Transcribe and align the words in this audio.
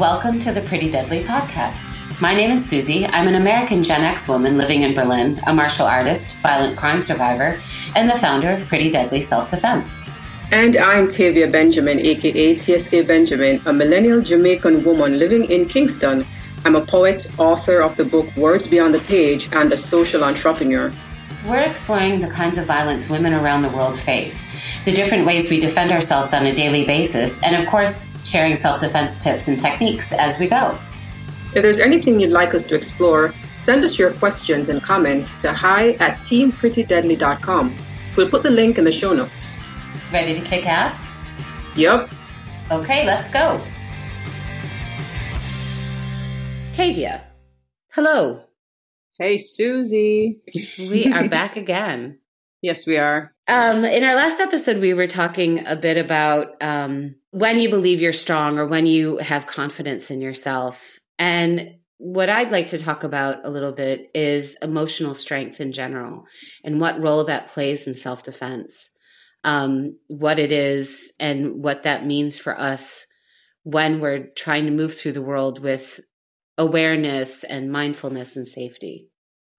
Welcome 0.00 0.38
to 0.40 0.52
the 0.52 0.60
Pretty 0.60 0.90
Deadly 0.90 1.24
podcast. 1.24 2.20
My 2.20 2.34
name 2.34 2.50
is 2.50 2.62
Susie. 2.62 3.06
I'm 3.06 3.28
an 3.28 3.36
American 3.36 3.82
Gen 3.82 4.02
X 4.02 4.28
woman 4.28 4.58
living 4.58 4.82
in 4.82 4.94
Berlin, 4.94 5.40
a 5.46 5.54
martial 5.54 5.86
artist, 5.86 6.36
violent 6.42 6.76
crime 6.76 7.00
survivor, 7.00 7.58
and 7.94 8.10
the 8.10 8.18
founder 8.18 8.50
of 8.50 8.66
Pretty 8.66 8.90
Deadly 8.90 9.22
Self 9.22 9.48
Defense. 9.48 10.04
And 10.52 10.76
I'm 10.76 11.08
Tavia 11.08 11.48
Benjamin, 11.50 11.98
aka 11.98 12.58
TSK 12.58 13.06
Benjamin, 13.06 13.62
a 13.64 13.72
millennial 13.72 14.20
Jamaican 14.20 14.84
woman 14.84 15.18
living 15.18 15.50
in 15.50 15.64
Kingston. 15.66 16.26
I'm 16.66 16.76
a 16.76 16.84
poet, 16.84 17.26
author 17.38 17.80
of 17.80 17.96
the 17.96 18.04
book 18.04 18.36
Words 18.36 18.66
Beyond 18.66 18.92
the 18.92 19.00
Page, 19.00 19.48
and 19.52 19.72
a 19.72 19.78
social 19.78 20.24
entrepreneur. 20.24 20.92
We're 21.48 21.60
exploring 21.60 22.20
the 22.20 22.28
kinds 22.28 22.58
of 22.58 22.66
violence 22.66 23.08
women 23.08 23.32
around 23.32 23.62
the 23.62 23.70
world 23.70 23.98
face, 23.98 24.46
the 24.84 24.92
different 24.92 25.24
ways 25.24 25.48
we 25.48 25.58
defend 25.58 25.90
ourselves 25.90 26.34
on 26.34 26.44
a 26.44 26.54
daily 26.54 26.84
basis, 26.84 27.42
and 27.42 27.56
of 27.56 27.66
course, 27.66 28.10
sharing 28.26 28.56
self 28.56 28.80
defense 28.80 29.22
tips 29.22 29.48
and 29.48 29.58
techniques 29.58 30.12
as 30.12 30.38
we 30.38 30.48
go. 30.48 30.78
If 31.54 31.62
there's 31.62 31.78
anything 31.78 32.20
you'd 32.20 32.30
like 32.30 32.54
us 32.54 32.64
to 32.64 32.74
explore, 32.74 33.32
send 33.54 33.84
us 33.84 33.98
your 33.98 34.12
questions 34.12 34.68
and 34.68 34.82
comments 34.82 35.40
to 35.42 35.52
hi 35.52 35.92
at 35.92 36.18
teamprettydeadly.com. 36.18 37.74
We'll 38.16 38.28
put 38.28 38.42
the 38.42 38.50
link 38.50 38.78
in 38.78 38.84
the 38.84 38.92
show 38.92 39.14
notes. 39.14 39.58
Ready 40.12 40.34
to 40.34 40.40
kick 40.40 40.66
ass? 40.66 41.12
Yep. 41.76 42.10
Okay, 42.70 43.06
let's 43.06 43.30
go. 43.30 43.60
Tavia, 46.72 47.22
hello. 47.92 48.42
Hey, 49.18 49.38
Susie. 49.38 50.40
we 50.90 51.10
are 51.10 51.28
back 51.28 51.56
again. 51.56 52.18
Yes, 52.66 52.84
we 52.84 52.96
are. 52.96 53.32
Um, 53.46 53.84
in 53.84 54.02
our 54.02 54.16
last 54.16 54.40
episode, 54.40 54.78
we 54.78 54.92
were 54.92 55.06
talking 55.06 55.64
a 55.68 55.76
bit 55.76 55.96
about 55.96 56.60
um, 56.60 57.14
when 57.30 57.60
you 57.60 57.70
believe 57.70 58.00
you're 58.00 58.12
strong 58.12 58.58
or 58.58 58.66
when 58.66 58.86
you 58.86 59.18
have 59.18 59.46
confidence 59.46 60.10
in 60.10 60.20
yourself. 60.20 60.98
And 61.16 61.76
what 61.98 62.28
I'd 62.28 62.50
like 62.50 62.66
to 62.68 62.78
talk 62.78 63.04
about 63.04 63.44
a 63.44 63.50
little 63.50 63.70
bit 63.70 64.10
is 64.16 64.58
emotional 64.62 65.14
strength 65.14 65.60
in 65.60 65.70
general 65.70 66.24
and 66.64 66.80
what 66.80 67.00
role 67.00 67.26
that 67.26 67.50
plays 67.50 67.86
in 67.86 67.94
self 67.94 68.24
defense, 68.24 68.90
um, 69.44 69.96
what 70.08 70.40
it 70.40 70.50
is, 70.50 71.14
and 71.20 71.62
what 71.62 71.84
that 71.84 72.04
means 72.04 72.36
for 72.36 72.60
us 72.60 73.06
when 73.62 74.00
we're 74.00 74.26
trying 74.36 74.64
to 74.64 74.72
move 74.72 74.96
through 74.96 75.12
the 75.12 75.22
world 75.22 75.62
with 75.62 76.00
awareness 76.58 77.44
and 77.44 77.70
mindfulness 77.70 78.34
and 78.34 78.48
safety. 78.48 79.08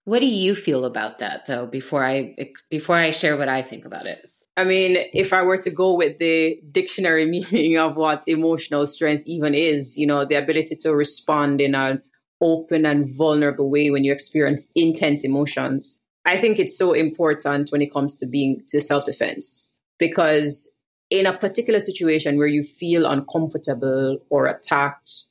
What 0.08 0.20
do 0.20 0.26
you 0.26 0.56
feel 0.56 0.86
about 0.86 1.20
that 1.20 1.48
though 1.48 1.66
before 1.66 2.06
I 2.06 2.34
before 2.70 2.96
I 2.96 3.12
share 3.12 3.36
what 3.36 3.50
I 3.50 3.62
think 3.62 3.84
about 3.84 4.08
it? 4.08 4.32
I 4.56 4.64
mean, 4.64 4.96
if 5.12 5.34
I 5.34 5.44
were 5.44 5.58
to 5.58 5.70
go 5.70 5.96
with 5.96 6.18
the 6.18 6.62
dictionary 6.72 7.26
meaning 7.36 7.78
of 7.78 7.98
what 7.98 8.24
emotional 8.26 8.88
strength 8.88 9.24
even 9.28 9.54
is, 9.54 9.98
you 9.98 10.08
know, 10.08 10.24
the 10.24 10.36
ability 10.36 10.78
to 10.78 10.96
respond 10.96 11.60
in 11.60 11.76
an 11.76 12.02
open 12.40 12.86
and 12.86 13.14
vulnerable 13.18 13.70
way 13.70 13.90
when 13.90 14.06
you 14.06 14.14
experience 14.14 14.72
intense 14.76 15.26
emotions. 15.26 16.00
I 16.24 16.38
think 16.38 16.58
it's 16.58 16.78
so 16.78 16.94
important 16.94 17.74
when 17.74 17.82
it 17.82 17.92
comes 17.92 18.16
to 18.20 18.28
being 18.28 18.62
to 18.70 18.80
self-defense 18.80 19.76
because 20.00 20.74
in 21.10 21.26
a 21.26 21.38
particular 21.38 21.82
situation 21.82 22.38
where 22.38 22.48
you 22.48 22.64
feel 22.64 23.06
uncomfortable 23.06 24.20
or 24.30 24.46
attacked 24.46 25.26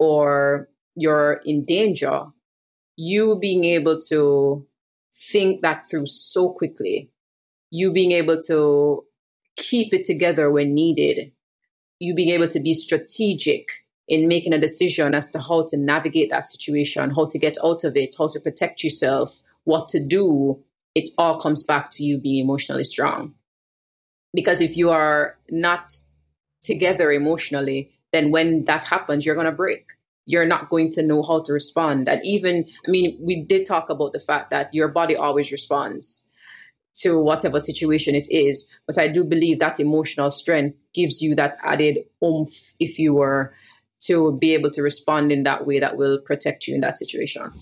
or 0.00 0.68
you're 0.96 1.42
in 1.44 1.64
danger, 1.64 2.24
you 2.96 3.38
being 3.38 3.64
able 3.64 3.98
to 3.98 4.66
think 5.12 5.62
that 5.62 5.84
through 5.84 6.06
so 6.06 6.52
quickly, 6.52 7.10
you 7.70 7.92
being 7.92 8.12
able 8.12 8.42
to 8.42 9.04
keep 9.56 9.94
it 9.94 10.04
together 10.04 10.50
when 10.50 10.74
needed, 10.74 11.32
you 11.98 12.14
being 12.14 12.30
able 12.30 12.48
to 12.48 12.60
be 12.60 12.74
strategic 12.74 13.68
in 14.08 14.28
making 14.28 14.52
a 14.52 14.60
decision 14.60 15.14
as 15.14 15.30
to 15.30 15.40
how 15.40 15.64
to 15.64 15.76
navigate 15.76 16.30
that 16.30 16.46
situation, 16.46 17.10
how 17.10 17.26
to 17.26 17.38
get 17.38 17.56
out 17.64 17.84
of 17.84 17.96
it, 17.96 18.14
how 18.18 18.28
to 18.28 18.40
protect 18.40 18.84
yourself, 18.84 19.42
what 19.64 19.88
to 19.88 20.02
do, 20.02 20.62
it 20.94 21.08
all 21.18 21.38
comes 21.38 21.64
back 21.64 21.90
to 21.90 22.04
you 22.04 22.18
being 22.18 22.44
emotionally 22.44 22.84
strong. 22.84 23.34
Because 24.32 24.60
if 24.60 24.76
you 24.76 24.90
are 24.90 25.38
not 25.50 25.92
together 26.60 27.10
emotionally, 27.10 27.90
then 28.12 28.30
when 28.30 28.64
that 28.66 28.84
happens, 28.84 29.26
you're 29.26 29.34
going 29.34 29.46
to 29.46 29.52
break 29.52 29.95
you're 30.26 30.46
not 30.46 30.68
going 30.68 30.90
to 30.90 31.02
know 31.02 31.22
how 31.22 31.40
to 31.40 31.52
respond. 31.52 32.08
And 32.08 32.20
even, 32.24 32.66
I 32.86 32.90
mean, 32.90 33.18
we 33.20 33.42
did 33.42 33.64
talk 33.64 33.88
about 33.88 34.12
the 34.12 34.18
fact 34.18 34.50
that 34.50 34.74
your 34.74 34.88
body 34.88 35.16
always 35.16 35.50
responds 35.50 36.30
to 36.94 37.18
whatever 37.20 37.60
situation 37.60 38.14
it 38.14 38.26
is. 38.30 38.70
But 38.86 38.98
I 38.98 39.08
do 39.08 39.24
believe 39.24 39.58
that 39.60 39.80
emotional 39.80 40.30
strength 40.30 40.82
gives 40.92 41.22
you 41.22 41.34
that 41.36 41.56
added 41.62 41.98
oomph 42.22 42.74
if 42.80 42.98
you 42.98 43.14
were 43.14 43.54
to 44.00 44.36
be 44.38 44.54
able 44.54 44.70
to 44.70 44.82
respond 44.82 45.32
in 45.32 45.44
that 45.44 45.66
way 45.66 45.80
that 45.80 45.96
will 45.96 46.18
protect 46.18 46.66
you 46.66 46.74
in 46.74 46.80
that 46.80 46.98
situation. 46.98 47.52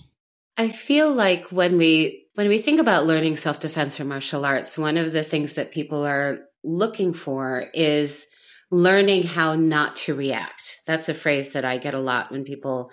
I 0.57 0.69
feel 0.69 1.13
like 1.13 1.51
when 1.51 1.77
we 1.77 2.27
when 2.35 2.49
we 2.49 2.59
think 2.59 2.79
about 2.79 3.05
learning 3.05 3.37
self-defense 3.37 3.99
or 3.99 4.05
martial 4.05 4.45
arts, 4.45 4.77
one 4.77 4.97
of 4.97 5.13
the 5.13 5.23
things 5.23 5.55
that 5.55 5.71
people 5.71 6.05
are 6.05 6.39
looking 6.63 7.13
for 7.13 7.69
is 7.73 8.29
learning 8.71 9.23
how 9.23 9.55
not 9.55 9.95
to 9.95 10.15
react. 10.15 10.81
That's 10.85 11.09
a 11.09 11.13
phrase 11.13 11.53
that 11.53 11.65
I 11.65 11.77
get 11.77 11.93
a 11.93 11.99
lot 11.99 12.31
when 12.31 12.43
people 12.43 12.89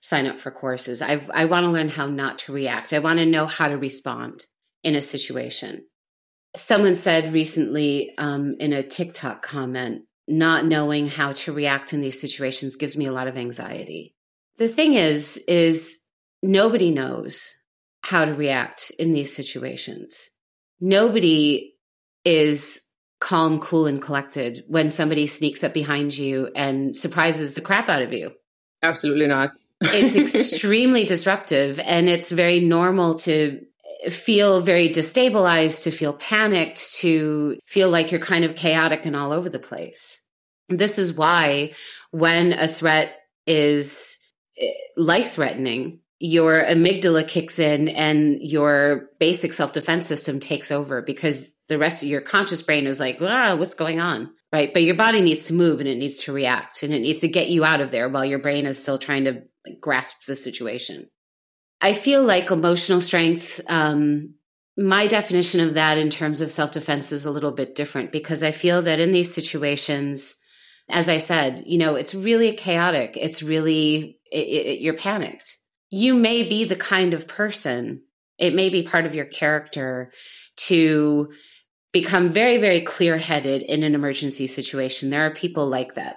sign 0.00 0.26
up 0.26 0.38
for 0.38 0.50
courses. 0.50 1.02
I, 1.02 1.26
I 1.34 1.46
want 1.46 1.64
to 1.64 1.70
learn 1.70 1.88
how 1.88 2.06
not 2.06 2.38
to 2.40 2.52
react. 2.52 2.92
I 2.92 3.00
want 3.00 3.18
to 3.18 3.26
know 3.26 3.46
how 3.46 3.66
to 3.66 3.76
respond 3.76 4.46
in 4.82 4.94
a 4.94 5.02
situation. 5.02 5.86
Someone 6.54 6.94
said 6.94 7.32
recently 7.32 8.14
um, 8.16 8.56
in 8.60 8.72
a 8.72 8.82
TikTok 8.82 9.42
comment, 9.42 10.02
not 10.28 10.64
knowing 10.64 11.08
how 11.08 11.32
to 11.32 11.52
react 11.52 11.92
in 11.92 12.00
these 12.00 12.20
situations 12.20 12.76
gives 12.76 12.96
me 12.96 13.06
a 13.06 13.12
lot 13.12 13.26
of 13.26 13.36
anxiety. 13.36 14.14
The 14.58 14.68
thing 14.68 14.94
is, 14.94 15.36
is 15.48 16.02
nobody 16.42 16.90
knows 16.90 17.54
how 18.02 18.24
to 18.24 18.32
react 18.32 18.90
in 18.98 19.12
these 19.12 19.34
situations. 19.34 20.30
Nobody 20.80 21.74
is 22.24 22.85
calm, 23.20 23.60
cool, 23.60 23.86
and 23.86 24.00
collected 24.00 24.64
when 24.68 24.90
somebody 24.90 25.26
sneaks 25.26 25.64
up 25.64 25.72
behind 25.72 26.16
you 26.16 26.50
and 26.54 26.96
surprises 26.96 27.54
the 27.54 27.60
crap 27.60 27.88
out 27.88 28.02
of 28.02 28.12
you. 28.12 28.32
Absolutely 28.82 29.26
not. 29.26 29.50
it's 29.80 30.34
extremely 30.52 31.04
disruptive 31.04 31.78
and 31.78 32.08
it's 32.08 32.30
very 32.30 32.60
normal 32.60 33.18
to 33.20 33.60
feel 34.10 34.60
very 34.60 34.88
destabilized, 34.90 35.82
to 35.84 35.90
feel 35.90 36.12
panicked, 36.12 36.94
to 36.96 37.58
feel 37.66 37.90
like 37.90 38.10
you're 38.10 38.20
kind 38.20 38.44
of 38.44 38.54
chaotic 38.54 39.06
and 39.06 39.16
all 39.16 39.32
over 39.32 39.48
the 39.48 39.58
place. 39.58 40.22
This 40.68 40.98
is 40.98 41.12
why 41.12 41.72
when 42.10 42.52
a 42.52 42.68
threat 42.68 43.16
is 43.46 44.18
eh, 44.60 44.70
life 44.96 45.32
threatening, 45.32 46.00
your 46.18 46.64
amygdala 46.64 47.28
kicks 47.28 47.58
in 47.58 47.88
and 47.88 48.40
your 48.40 49.10
basic 49.20 49.52
self 49.52 49.72
defense 49.72 50.06
system 50.06 50.40
takes 50.40 50.70
over 50.70 51.02
because 51.02 51.52
the 51.68 51.78
rest 51.78 52.02
of 52.02 52.08
your 52.08 52.20
conscious 52.20 52.62
brain 52.62 52.86
is 52.86 53.00
like, 53.00 53.18
ah, 53.20 53.56
what's 53.56 53.74
going 53.74 54.00
on? 54.00 54.30
Right. 54.52 54.72
But 54.72 54.84
your 54.84 54.94
body 54.94 55.20
needs 55.20 55.46
to 55.46 55.54
move 55.54 55.80
and 55.80 55.88
it 55.88 55.98
needs 55.98 56.20
to 56.24 56.32
react 56.32 56.82
and 56.82 56.92
it 56.94 57.00
needs 57.00 57.20
to 57.20 57.28
get 57.28 57.48
you 57.48 57.64
out 57.64 57.80
of 57.80 57.90
there 57.90 58.08
while 58.08 58.24
your 58.24 58.38
brain 58.38 58.66
is 58.66 58.80
still 58.80 58.98
trying 58.98 59.24
to 59.24 59.42
grasp 59.80 60.24
the 60.26 60.36
situation. 60.36 61.10
I 61.80 61.92
feel 61.92 62.22
like 62.22 62.50
emotional 62.50 63.00
strength, 63.00 63.60
um, 63.66 64.34
my 64.78 65.06
definition 65.06 65.60
of 65.60 65.74
that 65.74 65.98
in 65.98 66.10
terms 66.10 66.40
of 66.40 66.52
self 66.52 66.72
defense 66.72 67.12
is 67.12 67.26
a 67.26 67.30
little 67.30 67.52
bit 67.52 67.74
different 67.74 68.12
because 68.12 68.42
I 68.42 68.52
feel 68.52 68.82
that 68.82 69.00
in 69.00 69.12
these 69.12 69.34
situations, 69.34 70.38
as 70.88 71.08
I 71.08 71.18
said, 71.18 71.64
you 71.66 71.78
know, 71.78 71.96
it's 71.96 72.14
really 72.14 72.52
chaotic. 72.54 73.18
It's 73.20 73.42
really, 73.42 74.20
it, 74.30 74.38
it, 74.38 74.80
you're 74.80 74.96
panicked. 74.96 75.58
You 75.90 76.14
may 76.14 76.48
be 76.48 76.64
the 76.64 76.76
kind 76.76 77.14
of 77.14 77.28
person, 77.28 78.02
it 78.38 78.54
may 78.54 78.68
be 78.68 78.82
part 78.82 79.06
of 79.06 79.14
your 79.14 79.24
character 79.24 80.12
to 80.68 81.30
become 81.92 82.32
very, 82.32 82.58
very 82.58 82.82
clear 82.82 83.16
headed 83.16 83.62
in 83.62 83.82
an 83.82 83.94
emergency 83.94 84.46
situation. 84.46 85.10
There 85.10 85.24
are 85.24 85.34
people 85.34 85.66
like 85.66 85.94
that. 85.94 86.16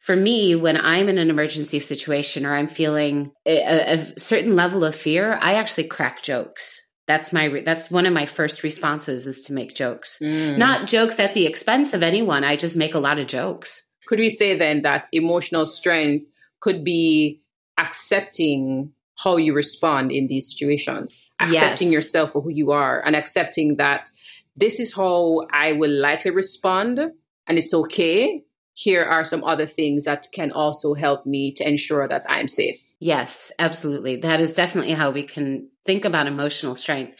For 0.00 0.14
me, 0.14 0.54
when 0.54 0.76
I'm 0.76 1.08
in 1.08 1.18
an 1.18 1.30
emergency 1.30 1.80
situation 1.80 2.46
or 2.46 2.54
I'm 2.54 2.68
feeling 2.68 3.32
a, 3.46 3.94
a 3.94 4.18
certain 4.18 4.54
level 4.54 4.84
of 4.84 4.94
fear, 4.94 5.38
I 5.40 5.54
actually 5.54 5.88
crack 5.88 6.22
jokes. 6.22 6.82
That's 7.06 7.32
my 7.32 7.62
that's 7.64 7.90
one 7.90 8.06
of 8.06 8.12
my 8.12 8.26
first 8.26 8.62
responses 8.62 9.26
is 9.26 9.42
to 9.42 9.52
make 9.52 9.74
jokes. 9.74 10.18
Mm. 10.20 10.58
Not 10.58 10.86
jokes 10.86 11.18
at 11.18 11.34
the 11.34 11.46
expense 11.46 11.94
of 11.94 12.02
anyone. 12.02 12.44
I 12.44 12.56
just 12.56 12.76
make 12.76 12.94
a 12.94 13.00
lot 13.00 13.18
of 13.18 13.26
jokes. 13.26 13.88
Could 14.06 14.18
we 14.18 14.28
say 14.28 14.56
then 14.56 14.82
that 14.82 15.08
emotional 15.12 15.66
strength 15.66 16.26
could 16.60 16.84
be 16.84 17.40
accepting 17.78 18.92
how 19.16 19.36
you 19.36 19.54
respond 19.54 20.12
in 20.12 20.26
these 20.28 20.50
situations, 20.50 21.30
accepting 21.40 21.88
yes. 21.88 21.94
yourself 21.94 22.32
for 22.32 22.42
who 22.42 22.50
you 22.50 22.70
are 22.70 23.04
and 23.04 23.16
accepting 23.16 23.76
that 23.76 24.10
this 24.56 24.80
is 24.80 24.94
how 24.94 25.46
I 25.52 25.72
will 25.72 25.90
likely 25.90 26.30
respond, 26.30 26.98
and 26.98 27.58
it's 27.58 27.74
okay. 27.74 28.42
Here 28.72 29.04
are 29.04 29.24
some 29.24 29.44
other 29.44 29.66
things 29.66 30.04
that 30.04 30.26
can 30.32 30.52
also 30.52 30.94
help 30.94 31.26
me 31.26 31.52
to 31.52 31.66
ensure 31.66 32.08
that 32.08 32.24
I'm 32.28 32.48
safe. 32.48 32.82
Yes, 32.98 33.52
absolutely. 33.58 34.16
That 34.16 34.40
is 34.40 34.54
definitely 34.54 34.92
how 34.92 35.10
we 35.10 35.22
can 35.22 35.68
think 35.84 36.04
about 36.04 36.26
emotional 36.26 36.76
strength. 36.76 37.18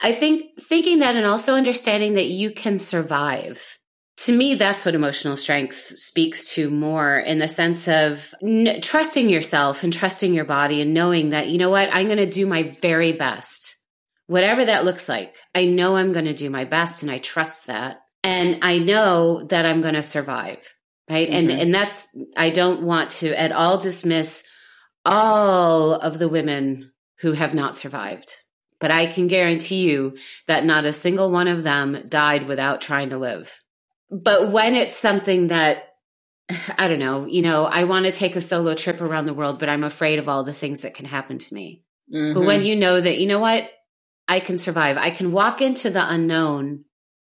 I 0.00 0.12
think 0.12 0.60
thinking 0.60 0.98
that 0.98 1.16
and 1.16 1.26
also 1.26 1.54
understanding 1.54 2.14
that 2.14 2.26
you 2.26 2.50
can 2.50 2.78
survive 2.78 3.78
to 4.18 4.36
me, 4.36 4.54
that's 4.54 4.84
what 4.84 4.94
emotional 4.94 5.36
strength 5.36 5.88
speaks 5.98 6.48
to 6.54 6.70
more 6.70 7.18
in 7.18 7.38
the 7.38 7.48
sense 7.48 7.86
of 7.86 8.34
n- 8.42 8.80
trusting 8.80 9.28
yourself 9.28 9.84
and 9.84 9.92
trusting 9.92 10.32
your 10.32 10.44
body 10.44 10.80
and 10.80 10.94
knowing 10.94 11.30
that, 11.30 11.48
you 11.48 11.58
know 11.58 11.70
what, 11.70 11.90
I'm 11.92 12.06
going 12.06 12.16
to 12.18 12.26
do 12.26 12.46
my 12.46 12.76
very 12.80 13.12
best. 13.12 13.76
Whatever 14.26 14.64
that 14.64 14.84
looks 14.84 15.08
like, 15.08 15.34
I 15.54 15.66
know 15.66 15.96
I'm 15.96 16.12
going 16.12 16.24
to 16.24 16.34
do 16.34 16.50
my 16.50 16.64
best 16.64 17.02
and 17.02 17.12
I 17.12 17.18
trust 17.18 17.66
that. 17.66 18.00
And 18.24 18.58
I 18.62 18.78
know 18.78 19.44
that 19.44 19.66
I'm 19.66 19.82
going 19.82 19.94
to 19.94 20.02
survive. 20.02 20.58
Right. 21.08 21.28
Mm-hmm. 21.28 21.50
And, 21.50 21.60
and 21.60 21.74
that's, 21.74 22.08
I 22.36 22.50
don't 22.50 22.82
want 22.82 23.10
to 23.10 23.38
at 23.38 23.52
all 23.52 23.78
dismiss 23.78 24.48
all 25.04 25.94
of 25.94 26.18
the 26.18 26.28
women 26.28 26.90
who 27.20 27.32
have 27.32 27.54
not 27.54 27.76
survived. 27.76 28.34
But 28.80 28.90
I 28.90 29.06
can 29.06 29.28
guarantee 29.28 29.88
you 29.88 30.16
that 30.48 30.64
not 30.64 30.84
a 30.84 30.92
single 30.92 31.30
one 31.30 31.48
of 31.48 31.62
them 31.62 32.06
died 32.08 32.48
without 32.48 32.80
trying 32.80 33.10
to 33.10 33.18
live. 33.18 33.52
But 34.10 34.52
when 34.52 34.74
it's 34.74 34.96
something 34.96 35.48
that, 35.48 35.94
I 36.78 36.88
don't 36.88 36.98
know, 36.98 37.26
you 37.26 37.42
know, 37.42 37.64
I 37.64 37.84
want 37.84 38.06
to 38.06 38.12
take 38.12 38.36
a 38.36 38.40
solo 38.40 38.74
trip 38.74 39.00
around 39.00 39.26
the 39.26 39.34
world, 39.34 39.58
but 39.58 39.68
I'm 39.68 39.84
afraid 39.84 40.18
of 40.18 40.28
all 40.28 40.44
the 40.44 40.52
things 40.52 40.82
that 40.82 40.94
can 40.94 41.06
happen 41.06 41.38
to 41.38 41.54
me. 41.54 41.82
Mm-hmm. 42.12 42.38
But 42.38 42.46
when 42.46 42.64
you 42.64 42.76
know 42.76 43.00
that, 43.00 43.18
you 43.18 43.26
know 43.26 43.40
what, 43.40 43.70
I 44.28 44.40
can 44.40 44.58
survive, 44.58 44.96
I 44.96 45.10
can 45.10 45.32
walk 45.32 45.60
into 45.60 45.90
the 45.90 46.08
unknown 46.08 46.84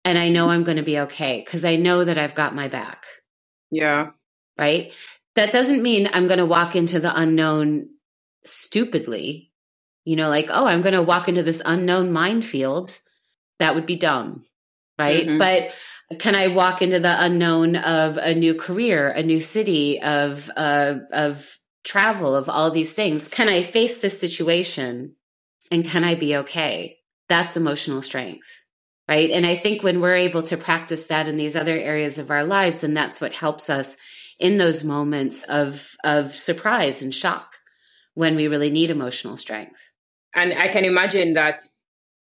and 0.04 0.18
I 0.18 0.28
know 0.28 0.50
I'm 0.50 0.64
going 0.64 0.76
to 0.76 0.82
be 0.82 0.98
okay 1.00 1.42
because 1.44 1.64
I 1.64 1.76
know 1.76 2.04
that 2.04 2.18
I've 2.18 2.34
got 2.34 2.54
my 2.54 2.68
back. 2.68 3.04
Yeah. 3.70 4.10
Right. 4.58 4.92
That 5.34 5.50
doesn't 5.50 5.82
mean 5.82 6.08
I'm 6.12 6.28
going 6.28 6.38
to 6.38 6.46
walk 6.46 6.76
into 6.76 7.00
the 7.00 7.16
unknown 7.18 7.88
stupidly. 8.44 9.50
You 10.04 10.16
know, 10.16 10.28
like, 10.28 10.48
oh, 10.50 10.66
I'm 10.66 10.82
going 10.82 10.94
to 10.94 11.02
walk 11.02 11.28
into 11.28 11.42
this 11.42 11.62
unknown 11.64 12.12
minefield. 12.12 13.00
That 13.58 13.74
would 13.74 13.86
be 13.86 13.96
dumb. 13.96 14.44
Right. 14.98 15.26
Mm-hmm. 15.26 15.38
But 15.38 15.70
can 16.18 16.34
I 16.34 16.48
walk 16.48 16.82
into 16.82 17.00
the 17.00 17.22
unknown 17.22 17.76
of 17.76 18.16
a 18.16 18.34
new 18.34 18.54
career, 18.54 19.10
a 19.10 19.22
new 19.22 19.40
city, 19.40 20.00
of 20.00 20.50
uh, 20.56 20.96
of 21.12 21.58
travel, 21.82 22.34
of 22.34 22.48
all 22.48 22.70
these 22.70 22.92
things? 22.92 23.28
Can 23.28 23.48
I 23.48 23.62
face 23.62 24.00
this 24.00 24.18
situation, 24.18 25.16
and 25.70 25.84
can 25.84 26.04
I 26.04 26.14
be 26.14 26.36
okay? 26.36 26.98
That's 27.28 27.56
emotional 27.56 28.02
strength, 28.02 28.48
right? 29.08 29.30
And 29.30 29.46
I 29.46 29.56
think 29.56 29.82
when 29.82 30.00
we're 30.00 30.14
able 30.14 30.42
to 30.44 30.56
practice 30.56 31.04
that 31.04 31.26
in 31.26 31.36
these 31.36 31.56
other 31.56 31.76
areas 31.76 32.18
of 32.18 32.30
our 32.30 32.44
lives, 32.44 32.80
then 32.80 32.94
that's 32.94 33.20
what 33.20 33.32
helps 33.32 33.70
us 33.70 33.96
in 34.38 34.58
those 34.58 34.84
moments 34.84 35.42
of 35.44 35.96
of 36.04 36.36
surprise 36.36 37.00
and 37.00 37.14
shock 37.14 37.54
when 38.14 38.36
we 38.36 38.48
really 38.48 38.70
need 38.70 38.90
emotional 38.90 39.36
strength. 39.36 39.80
And 40.34 40.52
I 40.52 40.68
can 40.68 40.84
imagine 40.84 41.34
that 41.34 41.62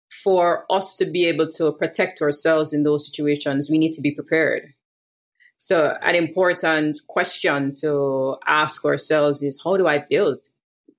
for 0.09 0.65
us 0.71 0.97
to 0.97 1.05
be 1.05 1.27
able 1.27 1.49
to 1.51 1.73
protect 1.73 2.23
ourselves 2.23 2.73
in 2.73 2.83
those 2.83 3.07
situations, 3.07 3.69
we 3.71 3.79
need 3.79 3.93
to 3.93 4.01
be 4.01 4.15
prepared. 4.15 4.75
So, 5.57 5.97
an 6.03 6.15
important 6.15 6.99
question 7.09 7.75
to 7.81 8.37
ask 8.47 8.85
ourselves 8.85 9.43
is 9.43 9.61
how 9.63 9.77
do 9.77 9.87
I 9.87 9.99
build 9.99 10.47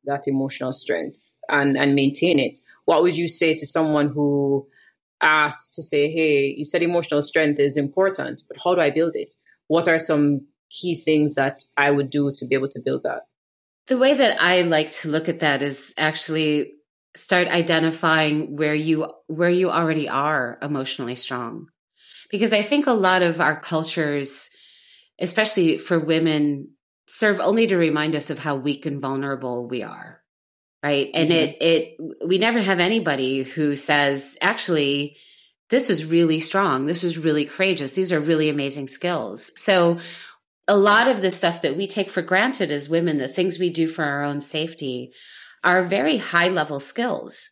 that 0.03 0.27
emotional 0.27 0.73
strength 0.73 1.39
and, 1.47 1.77
and 1.77 1.95
maintain 1.95 2.39
it? 2.39 2.57
What 2.85 3.01
would 3.03 3.17
you 3.17 3.27
say 3.27 3.55
to 3.55 3.65
someone 3.65 4.09
who 4.09 4.67
asks 5.21 5.75
to 5.75 5.83
say, 5.83 6.11
hey, 6.11 6.53
you 6.57 6.65
said 6.65 6.81
emotional 6.81 7.21
strength 7.21 7.59
is 7.59 7.77
important, 7.77 8.43
but 8.47 8.57
how 8.61 8.75
do 8.75 8.81
I 8.81 8.89
build 8.89 9.15
it? 9.15 9.35
What 9.67 9.87
are 9.87 9.99
some 9.99 10.47
key 10.69 10.95
things 10.95 11.35
that 11.35 11.63
I 11.77 11.91
would 11.91 12.09
do 12.09 12.31
to 12.35 12.45
be 12.45 12.55
able 12.55 12.69
to 12.69 12.81
build 12.83 13.03
that? 13.03 13.27
The 13.87 13.97
way 13.97 14.13
that 14.13 14.41
I 14.41 14.61
like 14.63 14.91
to 15.01 15.09
look 15.09 15.29
at 15.29 15.39
that 15.39 15.63
is 15.63 15.93
actually 15.97 16.73
start 17.15 17.47
identifying 17.47 18.55
where 18.55 18.75
you 18.75 19.11
where 19.27 19.49
you 19.49 19.69
already 19.69 20.07
are 20.07 20.57
emotionally 20.61 21.15
strong. 21.15 21.67
Because 22.29 22.53
i 22.53 22.61
think 22.61 22.85
a 22.85 22.91
lot 22.91 23.21
of 23.21 23.41
our 23.41 23.59
cultures 23.59 24.51
especially 25.19 25.77
for 25.77 25.99
women 25.99 26.69
serve 27.07 27.39
only 27.39 27.67
to 27.67 27.75
remind 27.75 28.15
us 28.15 28.29
of 28.29 28.39
how 28.39 28.55
weak 28.55 28.85
and 28.85 29.01
vulnerable 29.01 29.67
we 29.67 29.83
are 29.83 30.19
right? 30.83 31.09
And 31.13 31.29
mm-hmm. 31.29 31.61
it 31.61 31.61
it 31.61 32.25
we 32.25 32.37
never 32.37 32.61
have 32.61 32.79
anybody 32.79 33.43
who 33.43 33.75
says 33.75 34.37
actually 34.41 35.17
this 35.69 35.87
was 35.87 36.05
really 36.05 36.39
strong. 36.39 36.85
This 36.85 37.03
was 37.03 37.17
really 37.17 37.45
courageous. 37.45 37.91
These 37.91 38.11
are 38.11 38.19
really 38.19 38.49
amazing 38.49 38.87
skills. 38.87 39.51
So 39.55 39.99
a 40.67 40.75
lot 40.75 41.07
of 41.07 41.21
the 41.21 41.31
stuff 41.31 41.61
that 41.61 41.77
we 41.77 41.85
take 41.85 42.09
for 42.09 42.21
granted 42.23 42.71
as 42.71 42.89
women 42.89 43.17
the 43.17 43.27
things 43.27 43.59
we 43.59 43.69
do 43.69 43.87
for 43.87 44.03
our 44.03 44.23
own 44.23 44.41
safety 44.41 45.11
are 45.63 45.83
very 45.83 46.17
high 46.17 46.49
level 46.49 46.79
skills. 46.79 47.51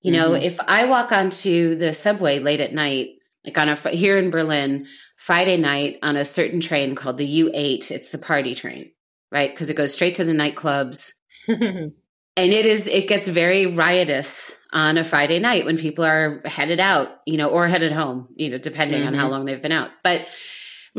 You 0.00 0.12
know, 0.12 0.30
mm-hmm. 0.30 0.44
if 0.44 0.60
I 0.60 0.84
walk 0.84 1.10
onto 1.10 1.74
the 1.74 1.92
subway 1.92 2.38
late 2.38 2.60
at 2.60 2.72
night, 2.72 3.08
like 3.44 3.58
on 3.58 3.68
a, 3.68 3.74
here 3.74 4.16
in 4.16 4.30
Berlin, 4.30 4.86
Friday 5.16 5.56
night 5.56 5.98
on 6.02 6.16
a 6.16 6.24
certain 6.24 6.60
train 6.60 6.94
called 6.94 7.18
the 7.18 7.40
U8, 7.42 7.90
it's 7.90 8.10
the 8.10 8.18
party 8.18 8.54
train, 8.54 8.92
right? 9.32 9.50
Because 9.50 9.70
it 9.70 9.76
goes 9.76 9.92
straight 9.92 10.14
to 10.16 10.24
the 10.24 10.32
nightclubs. 10.32 11.14
and 11.48 11.92
it 12.36 12.64
is, 12.64 12.86
it 12.86 13.08
gets 13.08 13.26
very 13.26 13.66
riotous 13.66 14.56
on 14.72 14.98
a 14.98 15.04
Friday 15.04 15.40
night 15.40 15.64
when 15.64 15.78
people 15.78 16.04
are 16.04 16.42
headed 16.44 16.78
out, 16.78 17.08
you 17.26 17.36
know, 17.36 17.48
or 17.48 17.66
headed 17.66 17.90
home, 17.90 18.28
you 18.36 18.50
know, 18.50 18.58
depending 18.58 19.00
mm-hmm. 19.00 19.08
on 19.08 19.14
how 19.14 19.24
mm-hmm. 19.24 19.32
long 19.32 19.44
they've 19.46 19.62
been 19.62 19.72
out. 19.72 19.90
But 20.04 20.26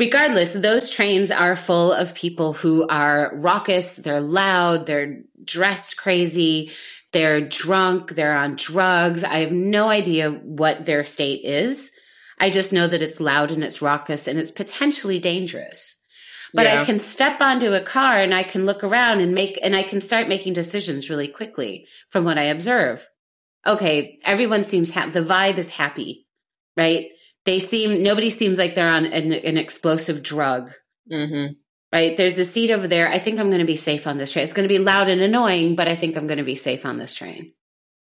regardless, 0.00 0.54
those 0.54 0.88
trains 0.90 1.30
are 1.30 1.54
full 1.54 1.92
of 1.92 2.14
people 2.14 2.54
who 2.54 2.88
are 2.88 3.32
raucous, 3.34 3.94
they're 3.96 4.20
loud, 4.20 4.86
they're 4.86 5.20
dressed 5.44 5.98
crazy, 5.98 6.72
they're 7.12 7.42
drunk, 7.42 8.14
they're 8.14 8.34
on 8.34 8.56
drugs. 8.56 9.22
I 9.22 9.40
have 9.40 9.52
no 9.52 9.90
idea 9.90 10.30
what 10.30 10.86
their 10.86 11.04
state 11.04 11.44
is. 11.44 11.92
I 12.38 12.48
just 12.48 12.72
know 12.72 12.86
that 12.86 13.02
it's 13.02 13.20
loud 13.20 13.50
and 13.50 13.62
it's 13.62 13.82
raucous 13.82 14.26
and 14.26 14.38
it's 14.38 14.50
potentially 14.50 15.18
dangerous. 15.18 16.00
But 16.54 16.66
yeah. 16.66 16.80
I 16.80 16.84
can 16.86 16.98
step 16.98 17.38
onto 17.42 17.74
a 17.74 17.80
car 17.80 18.16
and 18.16 18.34
I 18.34 18.42
can 18.42 18.64
look 18.64 18.82
around 18.82 19.20
and 19.20 19.34
make, 19.34 19.58
and 19.62 19.76
I 19.76 19.82
can 19.82 20.00
start 20.00 20.28
making 20.28 20.54
decisions 20.54 21.10
really 21.10 21.28
quickly 21.28 21.86
from 22.08 22.24
what 22.24 22.38
I 22.38 22.44
observe. 22.44 23.06
Okay, 23.66 24.18
everyone 24.24 24.64
seems 24.64 24.94
happy. 24.94 25.10
The 25.10 25.20
vibe 25.20 25.58
is 25.58 25.70
happy, 25.70 26.26
right? 26.74 27.10
They 27.46 27.58
seem, 27.58 28.02
nobody 28.02 28.30
seems 28.30 28.58
like 28.58 28.74
they're 28.74 28.88
on 28.88 29.06
an, 29.06 29.32
an 29.32 29.56
explosive 29.56 30.22
drug. 30.22 30.72
Mm-hmm 31.10 31.54
right? 31.92 32.16
There's 32.16 32.38
a 32.38 32.44
seat 32.44 32.70
over 32.70 32.86
there. 32.86 33.08
I 33.08 33.18
think 33.18 33.38
I'm 33.38 33.48
going 33.48 33.60
to 33.60 33.66
be 33.66 33.76
safe 33.76 34.06
on 34.06 34.18
this 34.18 34.32
train. 34.32 34.44
It's 34.44 34.52
going 34.52 34.68
to 34.68 34.72
be 34.72 34.78
loud 34.78 35.08
and 35.08 35.20
annoying, 35.20 35.76
but 35.76 35.88
I 35.88 35.94
think 35.94 36.16
I'm 36.16 36.26
going 36.26 36.38
to 36.38 36.44
be 36.44 36.54
safe 36.54 36.86
on 36.86 36.98
this 36.98 37.14
train. 37.14 37.52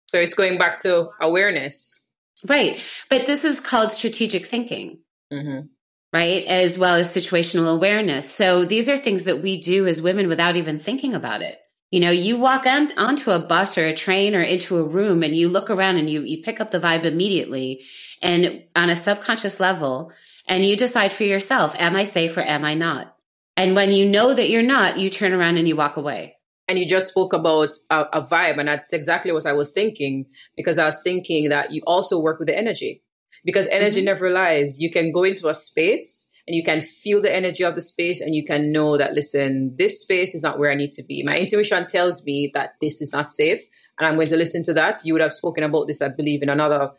So 0.08 0.20
it's 0.20 0.34
going 0.34 0.58
back 0.58 0.78
to 0.84 1.10
awareness. 1.22 2.06
Right. 2.46 2.84
But 3.10 3.26
this 3.26 3.44
is 3.44 3.60
called 3.60 3.92
strategic 3.92 4.46
thinking. 4.46 5.00
Mm-hmm. 5.32 5.68
Right. 6.14 6.46
As 6.46 6.78
well 6.78 6.96
as 6.96 7.14
situational 7.14 7.74
awareness. 7.74 8.30
So 8.30 8.64
these 8.64 8.88
are 8.88 8.98
things 8.98 9.24
that 9.24 9.42
we 9.42 9.60
do 9.60 9.88
as 9.88 10.02
women 10.02 10.28
without 10.28 10.56
even 10.56 10.80
thinking 10.80 11.14
about 11.14 11.42
it. 11.42 11.60
You 11.92 12.02
know, 12.02 12.12
you 12.12 12.38
walk 12.38 12.66
on, 12.66 12.98
onto 12.98 13.32
a 13.32 13.40
bus 13.40 13.78
or 13.78 13.86
a 13.86 13.96
train 13.96 14.36
or 14.36 14.42
into 14.42 14.78
a 14.78 14.84
room 14.84 15.24
and 15.24 15.36
you 15.36 15.48
look 15.48 15.70
around 15.70 15.98
and 15.98 16.10
you, 16.10 16.22
you 16.22 16.44
pick 16.44 16.60
up 16.60 16.72
the 16.72 16.80
vibe 16.80 17.06
immediately 17.06 17.86
and 18.22 18.64
on 18.76 18.90
a 18.90 18.96
subconscious 18.96 19.60
level 19.60 20.12
and 20.48 20.66
you 20.66 20.76
decide 20.76 21.14
for 21.14 21.24
yourself, 21.24 21.76
am 21.78 21.96
I 21.96 22.04
safe 22.04 22.36
or 22.36 22.42
am 22.42 22.66
I 22.66 22.74
not? 22.74 23.16
And 23.56 23.76
when 23.76 23.92
you 23.92 24.08
know 24.08 24.34
that 24.34 24.50
you're 24.50 24.62
not, 24.62 25.00
you 25.00 25.10
turn 25.10 25.34
around 25.34 25.58
and 25.58 25.68
you 25.68 25.76
walk 25.76 25.98
away. 25.98 26.36
And 26.70 26.78
you 26.78 26.88
just 26.88 27.08
spoke 27.08 27.34
about 27.34 27.78
a, 27.90 28.02
a, 28.14 28.22
vibe, 28.22 28.60
and 28.60 28.68
that's 28.68 28.92
exactly 28.92 29.32
what 29.32 29.46
I 29.46 29.54
was 29.54 29.72
thinking 29.72 30.26
because 30.58 30.78
I 30.78 30.86
was 30.86 31.02
thinking 31.02 31.48
that 31.48 31.72
you 31.72 31.82
also 31.88 32.20
work 32.20 32.40
with 32.40 32.50
the 32.50 32.58
energy 32.58 33.04
because 33.46 33.68
energy 33.68 34.00
mm-hmm. 34.02 34.08
never 34.08 34.30
lies. 34.30 34.80
You 34.80 34.92
can 34.92 35.14
go 35.14 35.24
into 35.24 35.48
a 35.48 35.54
space 35.54 36.30
and 36.48 36.56
you 36.56 36.64
can 36.64 36.82
feel 36.82 37.22
the 37.22 37.34
energy 37.34 37.64
of 37.64 37.76
the 37.76 37.82
space, 37.82 38.22
and 38.22 38.34
you 38.34 38.46
can 38.46 38.72
know 38.72 38.98
that, 38.98 39.14
listen, 39.14 39.76
this 39.78 40.02
space 40.02 40.34
is 40.34 40.44
not 40.44 40.60
where 40.60 40.72
I 40.72 40.76
need 40.76 40.92
to 40.94 41.04
be. 41.04 41.24
My 41.24 41.38
intuition 41.38 41.86
tells 41.88 42.24
me 42.26 42.52
that 42.54 42.76
this 42.82 43.02
is 43.02 43.12
not 43.12 43.32
safe, 43.32 43.62
and 44.00 44.08
I'm 44.08 44.16
going 44.16 44.28
to 44.28 44.38
listen 44.38 44.64
to 44.64 44.74
that. 44.74 45.02
You 45.04 45.14
would 45.14 45.22
have 45.22 45.34
spoken 45.34 45.64
about 45.64 45.88
this, 45.88 46.02
I 46.02 46.10
believe, 46.10 46.42
in 46.42 46.50
another 46.50 46.92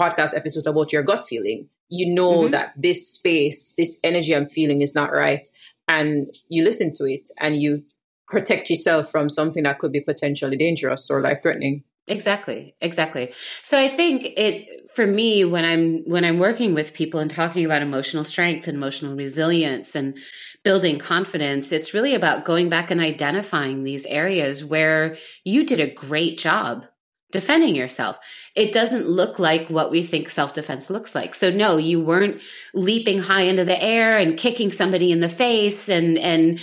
podcast 0.00 0.36
episode 0.36 0.66
about 0.66 0.92
your 0.92 1.02
gut 1.02 1.26
feeling. 1.26 1.68
You 1.88 2.14
know 2.14 2.40
mm-hmm. 2.42 2.50
that 2.50 2.72
this 2.76 3.08
space, 3.08 3.74
this 3.76 4.00
energy 4.02 4.34
I'm 4.34 4.48
feeling 4.48 4.80
is 4.80 4.94
not 4.94 5.12
right 5.12 5.46
and 5.88 6.26
you 6.48 6.64
listen 6.64 6.92
to 6.94 7.04
it 7.04 7.28
and 7.40 7.56
you 7.60 7.84
protect 8.28 8.70
yourself 8.70 9.10
from 9.10 9.30
something 9.30 9.62
that 9.62 9.78
could 9.78 9.92
be 9.92 10.00
potentially 10.00 10.56
dangerous 10.56 11.10
or 11.10 11.20
life 11.20 11.40
threatening 11.42 11.84
exactly 12.08 12.74
exactly 12.80 13.32
so 13.62 13.78
i 13.78 13.88
think 13.88 14.22
it 14.24 14.90
for 14.94 15.06
me 15.06 15.44
when 15.44 15.64
i'm 15.64 16.02
when 16.04 16.24
i'm 16.24 16.38
working 16.38 16.74
with 16.74 16.94
people 16.94 17.20
and 17.20 17.30
talking 17.30 17.64
about 17.64 17.82
emotional 17.82 18.24
strength 18.24 18.68
and 18.68 18.76
emotional 18.76 19.16
resilience 19.16 19.94
and 19.94 20.16
building 20.62 20.98
confidence 20.98 21.72
it's 21.72 21.94
really 21.94 22.14
about 22.14 22.44
going 22.44 22.68
back 22.68 22.90
and 22.90 23.00
identifying 23.00 23.82
these 23.82 24.06
areas 24.06 24.64
where 24.64 25.16
you 25.44 25.64
did 25.64 25.80
a 25.80 25.92
great 25.92 26.38
job 26.38 26.84
defending 27.32 27.74
yourself. 27.74 28.18
It 28.54 28.72
doesn't 28.72 29.08
look 29.08 29.38
like 29.38 29.68
what 29.68 29.90
we 29.90 30.02
think 30.02 30.30
self 30.30 30.54
defense 30.54 30.90
looks 30.90 31.14
like. 31.14 31.34
So 31.34 31.50
no, 31.50 31.76
you 31.76 32.00
weren't 32.00 32.40
leaping 32.72 33.20
high 33.20 33.42
into 33.42 33.64
the 33.64 33.80
air 33.80 34.16
and 34.18 34.38
kicking 34.38 34.72
somebody 34.72 35.12
in 35.12 35.20
the 35.20 35.28
face 35.28 35.88
and, 35.88 36.18
and 36.18 36.60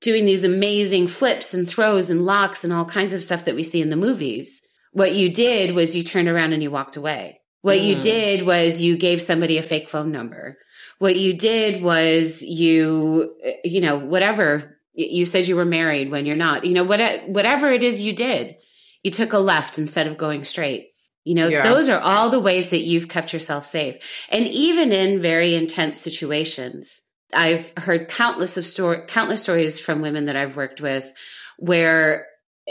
doing 0.00 0.24
these 0.24 0.44
amazing 0.44 1.08
flips 1.08 1.54
and 1.54 1.68
throws 1.68 2.10
and 2.10 2.24
locks 2.24 2.64
and 2.64 2.72
all 2.72 2.84
kinds 2.84 3.12
of 3.12 3.22
stuff 3.22 3.44
that 3.44 3.54
we 3.54 3.62
see 3.62 3.80
in 3.80 3.90
the 3.90 3.96
movies. 3.96 4.65
What 4.96 5.14
you 5.14 5.28
did 5.28 5.74
was 5.74 5.94
you 5.94 6.02
turned 6.02 6.26
around 6.26 6.54
and 6.54 6.62
you 6.62 6.70
walked 6.70 6.96
away. 6.96 7.42
What 7.60 7.76
mm. 7.76 7.84
you 7.84 8.00
did 8.00 8.46
was 8.46 8.80
you 8.80 8.96
gave 8.96 9.20
somebody 9.20 9.58
a 9.58 9.62
fake 9.62 9.90
phone 9.90 10.10
number. 10.10 10.56
What 10.98 11.16
you 11.16 11.36
did 11.36 11.82
was 11.82 12.40
you, 12.40 13.36
you 13.62 13.82
know, 13.82 13.98
whatever 13.98 14.78
you 14.94 15.26
said 15.26 15.48
you 15.48 15.56
were 15.56 15.66
married 15.66 16.10
when 16.10 16.24
you're 16.24 16.34
not, 16.34 16.64
you 16.64 16.72
know, 16.72 16.84
what, 16.84 17.28
whatever 17.28 17.70
it 17.70 17.82
is 17.82 18.00
you 18.00 18.14
did, 18.14 18.56
you 19.02 19.10
took 19.10 19.34
a 19.34 19.38
left 19.38 19.76
instead 19.76 20.06
of 20.06 20.16
going 20.16 20.44
straight. 20.44 20.92
You 21.24 21.34
know, 21.34 21.48
yeah. 21.48 21.62
those 21.62 21.90
are 21.90 22.00
all 22.00 22.30
the 22.30 22.40
ways 22.40 22.70
that 22.70 22.80
you've 22.80 23.10
kept 23.10 23.34
yourself 23.34 23.66
safe. 23.66 23.96
And 24.30 24.46
even 24.46 24.92
in 24.92 25.20
very 25.20 25.54
intense 25.54 26.00
situations, 26.00 27.02
I've 27.34 27.70
heard 27.76 28.08
countless 28.08 28.56
of 28.56 28.64
story, 28.64 29.02
countless 29.08 29.42
stories 29.42 29.78
from 29.78 30.00
women 30.00 30.24
that 30.24 30.36
I've 30.36 30.56
worked 30.56 30.80
with 30.80 31.12
where 31.58 32.28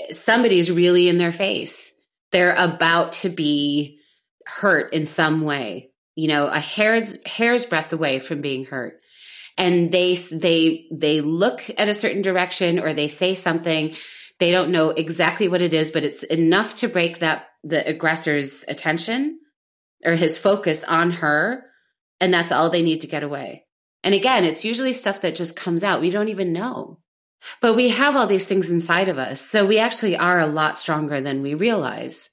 somebody's 0.09 0.71
really 0.71 1.07
in 1.07 1.19
their 1.19 1.31
face. 1.31 1.91
They're 2.31 2.55
about 2.55 3.13
to 3.13 3.29
be 3.29 3.99
hurt 4.45 4.93
in 4.93 5.05
some 5.05 5.41
way, 5.41 5.91
you 6.15 6.27
know, 6.27 6.47
a 6.47 6.59
hair's, 6.59 7.15
hair's 7.25 7.65
breadth 7.65 7.93
away 7.93 8.19
from 8.19 8.41
being 8.41 8.65
hurt. 8.65 8.99
And 9.57 9.91
they, 9.91 10.15
they, 10.15 10.87
they 10.91 11.21
look 11.21 11.63
at 11.77 11.87
a 11.87 11.93
certain 11.93 12.21
direction 12.21 12.79
or 12.79 12.93
they 12.93 13.07
say 13.07 13.35
something. 13.35 13.95
They 14.39 14.51
don't 14.51 14.71
know 14.71 14.89
exactly 14.89 15.47
what 15.47 15.61
it 15.61 15.73
is, 15.73 15.91
but 15.91 16.03
it's 16.03 16.23
enough 16.23 16.75
to 16.75 16.89
break 16.89 17.19
that, 17.19 17.47
the 17.63 17.87
aggressor's 17.87 18.65
attention 18.67 19.39
or 20.03 20.13
his 20.13 20.37
focus 20.37 20.83
on 20.83 21.11
her. 21.11 21.63
And 22.19 22.33
that's 22.33 22.51
all 22.51 22.69
they 22.69 22.81
need 22.81 23.01
to 23.01 23.07
get 23.07 23.23
away. 23.23 23.65
And 24.03 24.13
again, 24.13 24.43
it's 24.43 24.65
usually 24.65 24.93
stuff 24.93 25.21
that 25.21 25.35
just 25.35 25.55
comes 25.55 25.83
out. 25.83 26.01
We 26.01 26.11
don't 26.11 26.29
even 26.29 26.53
know. 26.53 26.99
But 27.61 27.75
we 27.75 27.89
have 27.89 28.15
all 28.15 28.27
these 28.27 28.45
things 28.45 28.69
inside 28.69 29.09
of 29.09 29.17
us. 29.17 29.41
So 29.41 29.65
we 29.65 29.79
actually 29.79 30.17
are 30.17 30.39
a 30.39 30.47
lot 30.47 30.77
stronger 30.77 31.21
than 31.21 31.41
we 31.41 31.53
realize. 31.53 32.31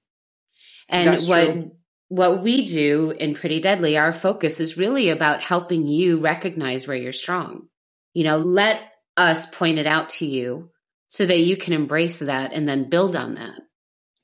And 0.88 1.08
That's 1.08 1.26
what 1.26 1.44
true. 1.44 1.72
what 2.08 2.42
we 2.42 2.64
do 2.64 3.10
in 3.10 3.34
Pretty 3.34 3.60
Deadly, 3.60 3.96
our 3.96 4.12
focus 4.12 4.60
is 4.60 4.76
really 4.76 5.08
about 5.08 5.42
helping 5.42 5.86
you 5.86 6.20
recognize 6.20 6.86
where 6.86 6.96
you're 6.96 7.12
strong. 7.12 7.68
You 8.14 8.24
know, 8.24 8.38
let 8.38 8.80
us 9.16 9.48
point 9.50 9.78
it 9.78 9.86
out 9.86 10.10
to 10.10 10.26
you 10.26 10.70
so 11.08 11.26
that 11.26 11.38
you 11.38 11.56
can 11.56 11.72
embrace 11.72 12.18
that 12.18 12.52
and 12.52 12.68
then 12.68 12.88
build 12.88 13.16
on 13.16 13.34
that. 13.34 13.60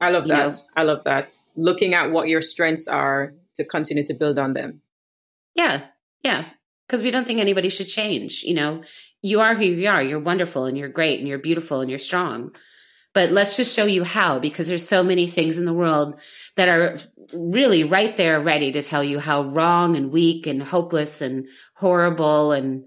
I 0.01 0.11
love 0.11 0.25
you 0.27 0.35
that. 0.35 0.51
Know? 0.51 0.57
I 0.77 0.83
love 0.85 1.05
that. 1.05 1.33
Looking 1.57 1.95
at 1.95 2.11
what 2.11 2.29
your 2.29 2.41
strengths 2.41 2.87
are 2.89 3.35
to 3.57 3.65
continue 3.65 4.05
to 4.05 4.15
build 4.15 4.39
on 4.39 4.53
them. 4.55 4.83
Yeah. 5.55 5.87
Yeah. 6.23 6.47
Because 6.89 7.03
we 7.03 7.11
don't 7.11 7.27
think 7.27 7.39
anybody 7.39 7.69
should 7.69 7.87
change. 7.87 8.43
You 8.43 8.55
know, 8.55 8.83
you 9.23 9.41
are 9.41 9.55
who 9.55 9.65
you 9.65 9.89
are. 9.89 10.03
You're 10.03 10.19
wonderful 10.19 10.65
and 10.65 10.77
you're 10.77 10.89
great 10.89 11.21
and 11.21 11.29
you're 11.29 11.39
beautiful 11.39 11.81
and 11.81 11.91
you're 11.91 11.99
strong. 11.99 12.53
But 13.15 13.31
let's 13.31 13.57
just 13.57 13.75
show 13.75 13.85
you 13.85 14.05
how 14.05 14.39
because 14.39 14.69
there's 14.69 14.87
so 14.87 15.03
many 15.03 15.27
things 15.27 15.59
in 15.59 15.65
the 15.65 15.73
world 15.73 16.19
that 16.57 16.69
are 16.69 16.99
really 17.33 17.85
right 17.85 18.17
there 18.17 18.41
ready 18.41 18.71
to 18.73 18.83
tell 18.83 19.03
you 19.03 19.19
how 19.19 19.43
wrong 19.43 19.97
and 19.97 20.11
weak 20.11 20.47
and 20.47 20.63
hopeless 20.63 21.21
and 21.21 21.47
horrible 21.75 22.53
and 22.53 22.85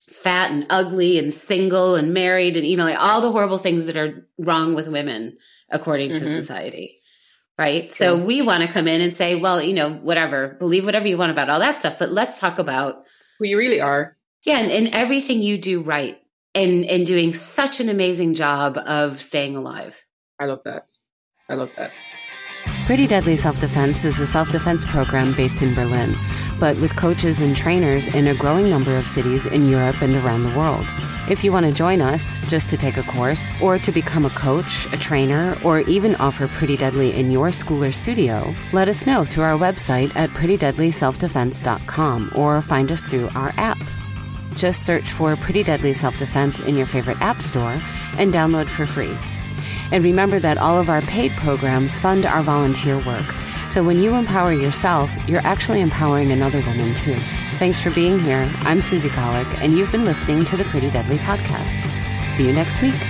fat 0.00 0.50
and 0.50 0.66
ugly 0.70 1.18
and 1.18 1.32
single 1.32 1.94
and 1.94 2.12
married 2.12 2.56
and 2.56 2.66
you 2.66 2.76
know 2.76 2.84
like 2.84 2.98
all 2.98 3.20
the 3.20 3.32
horrible 3.32 3.58
things 3.58 3.86
that 3.86 3.96
are 3.96 4.28
wrong 4.38 4.74
with 4.74 4.86
women 4.86 5.36
according 5.70 6.10
mm-hmm. 6.10 6.22
to 6.22 6.26
society 6.26 7.00
right 7.58 7.90
True. 7.90 7.96
so 7.96 8.16
we 8.16 8.42
want 8.42 8.62
to 8.62 8.68
come 8.68 8.88
in 8.88 9.00
and 9.00 9.14
say 9.14 9.36
well 9.36 9.62
you 9.62 9.74
know 9.74 9.94
whatever 9.94 10.56
believe 10.58 10.84
whatever 10.84 11.06
you 11.06 11.16
want 11.16 11.32
about 11.32 11.48
all 11.48 11.60
that 11.60 11.78
stuff 11.78 11.98
but 11.98 12.10
let's 12.10 12.40
talk 12.40 12.58
about 12.58 13.04
who 13.38 13.46
you 13.46 13.56
really 13.56 13.80
are 13.80 14.16
yeah, 14.44 14.58
and, 14.58 14.70
and 14.70 14.88
everything 14.94 15.40
you 15.40 15.56
do 15.58 15.80
right 15.80 16.20
and 16.54 16.84
and 16.84 17.06
doing 17.06 17.32
such 17.34 17.80
an 17.80 17.88
amazing 17.88 18.34
job 18.34 18.76
of 18.78 19.20
staying 19.20 19.56
alive. 19.56 19.96
I 20.38 20.44
love 20.44 20.60
that. 20.64 20.92
I 21.48 21.54
love 21.54 21.70
that. 21.76 21.92
Pretty 22.86 23.06
Deadly 23.06 23.36
Self 23.36 23.58
Defense 23.60 24.04
is 24.04 24.20
a 24.20 24.26
self 24.26 24.50
defense 24.50 24.84
program 24.84 25.32
based 25.32 25.62
in 25.62 25.74
Berlin, 25.74 26.14
but 26.60 26.78
with 26.78 26.94
coaches 26.94 27.40
and 27.40 27.56
trainers 27.56 28.08
in 28.08 28.28
a 28.28 28.34
growing 28.34 28.68
number 28.68 28.96
of 28.96 29.06
cities 29.06 29.46
in 29.46 29.68
Europe 29.68 30.02
and 30.02 30.14
around 30.16 30.42
the 30.42 30.58
world. 30.58 30.86
If 31.26 31.42
you 31.42 31.52
want 31.52 31.64
to 31.64 31.72
join 31.72 32.02
us 32.02 32.38
just 32.50 32.68
to 32.68 32.76
take 32.76 32.98
a 32.98 33.02
course, 33.02 33.50
or 33.62 33.78
to 33.78 33.90
become 33.90 34.26
a 34.26 34.30
coach, 34.30 34.92
a 34.92 34.98
trainer, 34.98 35.56
or 35.64 35.80
even 35.80 36.16
offer 36.16 36.46
Pretty 36.48 36.76
Deadly 36.76 37.14
in 37.14 37.30
your 37.30 37.50
school 37.50 37.82
or 37.82 37.92
studio, 37.92 38.54
let 38.74 38.88
us 38.88 39.06
know 39.06 39.24
through 39.24 39.44
our 39.44 39.58
website 39.58 40.14
at 40.16 40.28
prettydeadlyselfdefense.com 40.30 42.32
or 42.36 42.60
find 42.60 42.92
us 42.92 43.00
through 43.02 43.30
our 43.34 43.54
app. 43.56 43.78
Just 44.56 44.84
search 44.84 45.10
for 45.12 45.34
Pretty 45.36 45.62
Deadly 45.62 45.94
Self 45.94 46.18
Defense 46.18 46.60
in 46.60 46.76
your 46.76 46.86
favorite 46.86 47.22
app 47.22 47.40
store 47.40 47.80
and 48.18 48.34
download 48.34 48.68
for 48.68 48.84
free. 48.84 49.16
And 49.92 50.04
remember 50.04 50.38
that 50.40 50.58
all 50.58 50.78
of 50.78 50.90
our 50.90 51.00
paid 51.02 51.32
programs 51.32 51.96
fund 51.96 52.26
our 52.26 52.42
volunteer 52.42 52.98
work. 53.06 53.24
So 53.66 53.82
when 53.82 54.02
you 54.02 54.14
empower 54.14 54.52
yourself, 54.52 55.10
you're 55.26 55.40
actually 55.40 55.80
empowering 55.80 56.32
another 56.32 56.60
woman 56.60 56.94
too. 56.96 57.16
Thanks 57.58 57.80
for 57.80 57.90
being 57.90 58.18
here. 58.18 58.50
I'm 58.62 58.82
Susie 58.82 59.08
Colic, 59.08 59.46
and 59.62 59.72
you've 59.72 59.92
been 59.92 60.04
listening 60.04 60.44
to 60.46 60.56
the 60.56 60.64
Pretty 60.64 60.90
Deadly 60.90 61.18
Podcast. 61.18 61.80
See 62.32 62.46
you 62.46 62.52
next 62.52 62.82
week. 62.82 63.00